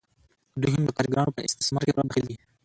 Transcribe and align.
دوی 0.61 0.71
هم 0.75 0.83
د 0.85 0.89
کارګرانو 0.97 1.35
په 1.35 1.41
استثمار 1.47 1.83
کې 1.85 1.93
پوره 1.95 2.07
دخیل 2.09 2.25
دي 2.29 2.37